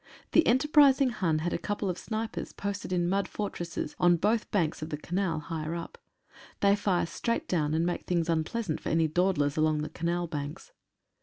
[0.31, 4.81] The enterprising Hun had a couple of snipers posted in mud fortresses on both banks
[4.81, 5.99] of the Canal, higher up.
[6.61, 10.71] They fire straight down, and make things unpleasant for any dawdlers along the Canal banks.